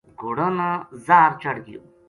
گھوڑاں 0.19 0.53
نا 0.57 0.69
زاہر 1.05 1.31
چڑھ 1.41 1.59
گیو 1.65 1.81